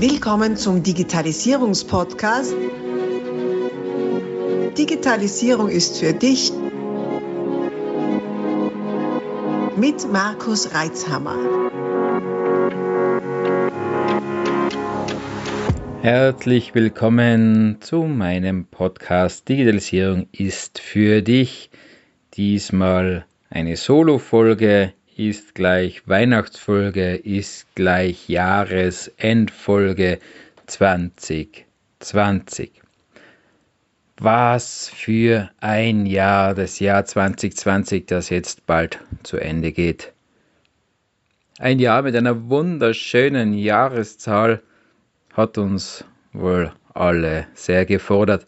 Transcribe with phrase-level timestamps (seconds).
[0.00, 2.54] Willkommen zum Digitalisierungspodcast.
[4.78, 6.52] Digitalisierung ist für dich
[9.76, 11.34] mit Markus Reitzhammer.
[16.00, 21.70] Herzlich willkommen zu meinem Podcast Digitalisierung ist für dich.
[22.34, 30.20] Diesmal eine Solo-Folge ist gleich Weihnachtsfolge ist gleich Jahresendfolge
[30.66, 31.64] 2020.
[34.20, 40.12] Was für ein Jahr, das Jahr 2020, das jetzt bald zu Ende geht.
[41.58, 44.62] Ein Jahr mit einer wunderschönen Jahreszahl
[45.32, 48.46] hat uns wohl alle sehr gefordert,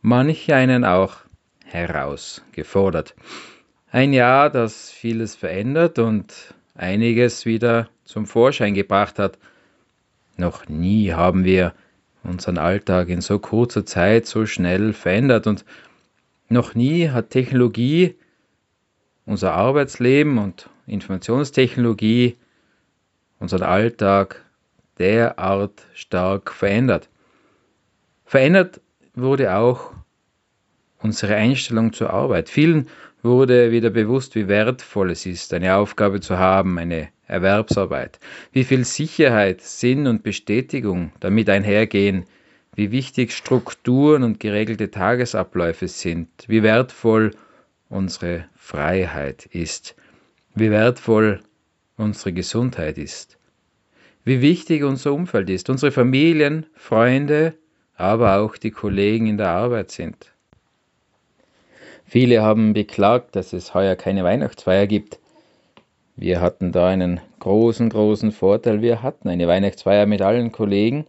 [0.00, 1.16] manch einen auch
[1.64, 3.16] herausgefordert.
[3.94, 9.38] Ein Jahr, das vieles verändert und einiges wieder zum Vorschein gebracht hat.
[10.36, 11.74] Noch nie haben wir
[12.24, 15.64] unseren Alltag in so kurzer Zeit so schnell verändert und
[16.48, 18.16] noch nie hat Technologie
[19.26, 22.36] unser Arbeitsleben und Informationstechnologie
[23.38, 24.44] unseren Alltag
[24.98, 27.08] derart stark verändert.
[28.24, 28.80] Verändert
[29.14, 29.92] wurde auch
[31.04, 32.48] unsere Einstellung zur Arbeit.
[32.48, 32.88] Vielen
[33.22, 38.18] wurde wieder bewusst, wie wertvoll es ist, eine Aufgabe zu haben, eine Erwerbsarbeit,
[38.52, 42.24] wie viel Sicherheit, Sinn und Bestätigung damit einhergehen,
[42.74, 47.32] wie wichtig Strukturen und geregelte Tagesabläufe sind, wie wertvoll
[47.88, 49.94] unsere Freiheit ist,
[50.54, 51.40] wie wertvoll
[51.96, 53.38] unsere Gesundheit ist,
[54.24, 57.54] wie wichtig unser Umfeld ist, unsere Familien, Freunde,
[57.94, 60.33] aber auch die Kollegen in der Arbeit sind.
[62.04, 65.18] Viele haben beklagt, dass es heuer keine Weihnachtsfeier gibt.
[66.16, 68.82] Wir hatten da einen großen, großen Vorteil.
[68.82, 71.06] Wir hatten eine Weihnachtsfeier mit allen Kollegen.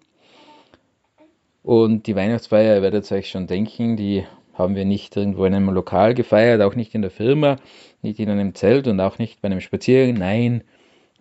[1.62, 5.70] Und die Weihnachtsfeier, ihr werdet euch schon denken, die haben wir nicht irgendwo in einem
[5.70, 7.58] Lokal gefeiert, auch nicht in der Firma,
[8.02, 10.16] nicht in einem Zelt und auch nicht bei einem Spaziergang.
[10.16, 10.64] Nein,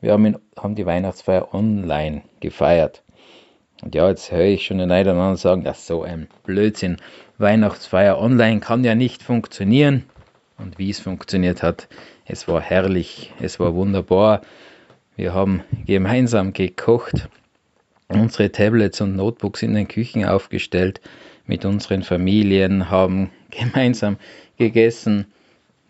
[0.01, 3.03] wir haben, in, haben die Weihnachtsfeier online gefeiert.
[3.85, 6.97] Und ja, jetzt höre ich schon den einen anderen sagen, das ist so ein Blödsinn.
[7.37, 10.05] Weihnachtsfeier online kann ja nicht funktionieren.
[10.57, 11.89] Und wie es funktioniert hat,
[12.25, 14.41] es war herrlich, es war wunderbar.
[15.17, 17.29] Wir haben gemeinsam gekocht,
[18.09, 21.03] unsere Tablets und Notebooks in den Küchen aufgestellt,
[21.45, 24.17] mit unseren Familien, haben gemeinsam
[24.57, 25.27] gegessen,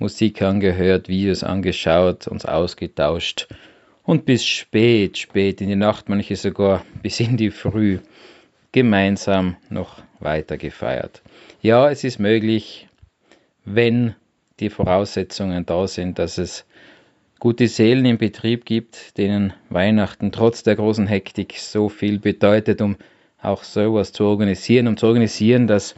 [0.01, 3.47] Musik angehört, Videos angeschaut, uns ausgetauscht
[4.05, 7.99] und bis spät, spät in die Nacht, manche sogar bis in die Früh
[8.73, 11.23] gemeinsam noch weiter gefeiert.
[11.63, 12.89] Ja, es ist möglich,
[13.65, 14.15] wenn
[14.61, 16.67] die Voraussetzungen da sind, dass es
[17.41, 22.97] gute Seelen im Betrieb gibt, denen Weihnachten trotz der großen Hektik so viel bedeutet, um
[23.41, 25.95] auch sowas zu organisieren, um zu organisieren, dass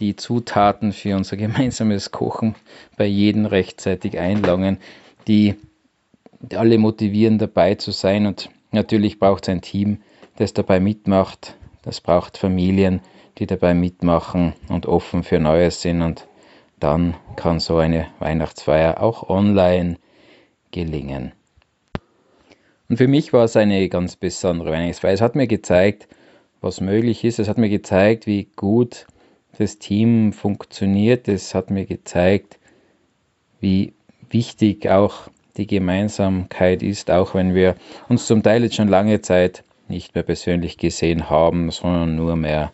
[0.00, 2.54] die Zutaten für unser gemeinsames Kochen
[2.96, 4.78] bei jedem rechtzeitig einlangen,
[5.26, 5.56] die
[6.54, 8.26] alle motivieren, dabei zu sein.
[8.26, 9.98] Und natürlich braucht es ein Team,
[10.36, 11.56] das dabei mitmacht.
[11.82, 13.00] Das braucht Familien,
[13.38, 16.02] die dabei mitmachen und offen für Neues sind.
[16.02, 16.26] Und
[16.78, 19.98] dann kann so eine Weihnachtsfeier auch online
[20.70, 21.32] gelingen.
[22.88, 25.12] Und für mich war es eine ganz besondere Weihnachtsfeier.
[25.12, 26.08] Es hat mir gezeigt,
[26.60, 27.38] was möglich ist.
[27.38, 29.06] Es hat mir gezeigt, wie gut
[29.58, 31.28] das Team funktioniert.
[31.28, 32.58] Es hat mir gezeigt,
[33.60, 33.94] wie
[34.30, 37.76] wichtig auch die Gemeinsamkeit ist, auch wenn wir
[38.08, 42.72] uns zum Teil jetzt schon lange Zeit nicht mehr persönlich gesehen haben, sondern nur mehr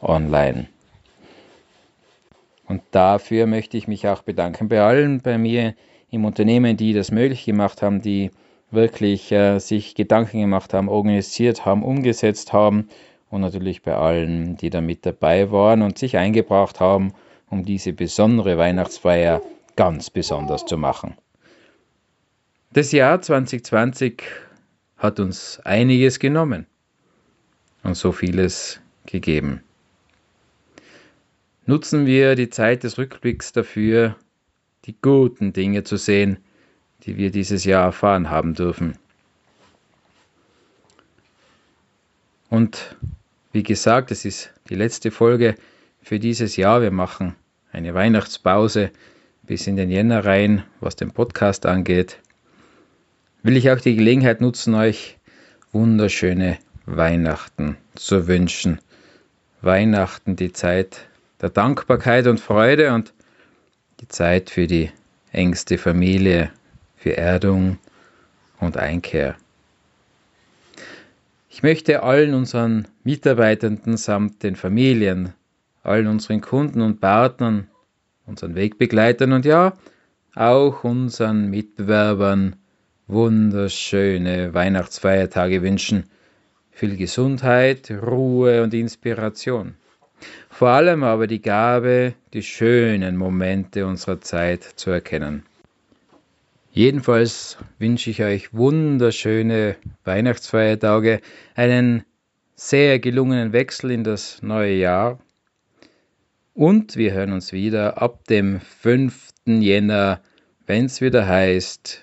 [0.00, 0.66] online.
[2.66, 5.74] Und dafür möchte ich mich auch bedanken bei allen bei mir
[6.10, 8.30] im Unternehmen, die das möglich gemacht haben, die
[8.70, 12.88] wirklich äh, sich Gedanken gemacht haben, organisiert haben, umgesetzt haben
[13.30, 17.12] und natürlich bei allen, die da mit dabei waren und sich eingebracht haben,
[17.50, 19.42] um diese besondere Weihnachtsfeier
[19.76, 21.14] ganz besonders zu machen.
[22.74, 24.24] Das Jahr 2020
[24.96, 26.66] hat uns einiges genommen
[27.84, 29.60] und so vieles gegeben.
[31.66, 34.16] Nutzen wir die Zeit des Rückblicks dafür,
[34.86, 36.38] die guten Dinge zu sehen,
[37.04, 38.98] die wir dieses Jahr erfahren haben dürfen.
[42.50, 42.96] Und
[43.52, 45.54] wie gesagt, es ist die letzte Folge
[46.02, 46.82] für dieses Jahr.
[46.82, 47.36] Wir machen
[47.70, 48.90] eine Weihnachtspause
[49.44, 52.18] bis in den Jänner rein, was den Podcast angeht
[53.44, 55.18] will ich auch die Gelegenheit nutzen, euch
[55.70, 58.80] wunderschöne Weihnachten zu wünschen.
[59.60, 61.06] Weihnachten, die Zeit
[61.40, 63.12] der Dankbarkeit und Freude und
[64.00, 64.90] die Zeit für die
[65.30, 66.50] engste Familie,
[66.96, 67.78] für Erdung
[68.60, 69.36] und Einkehr.
[71.50, 75.34] Ich möchte allen unseren Mitarbeitenden samt den Familien,
[75.82, 77.68] allen unseren Kunden und Partnern,
[78.26, 79.74] unseren Wegbegleitern und ja,
[80.34, 82.56] auch unseren Mitbewerbern
[83.06, 86.04] wunderschöne Weihnachtsfeiertage wünschen.
[86.70, 89.74] Viel Gesundheit, Ruhe und Inspiration.
[90.48, 95.44] Vor allem aber die Gabe, die schönen Momente unserer Zeit zu erkennen.
[96.72, 101.20] Jedenfalls wünsche ich euch wunderschöne Weihnachtsfeiertage,
[101.54, 102.04] einen
[102.56, 105.18] sehr gelungenen Wechsel in das neue Jahr
[106.54, 109.30] und wir hören uns wieder ab dem 5.
[109.46, 110.20] Jänner,
[110.66, 112.02] wenn es wieder heißt,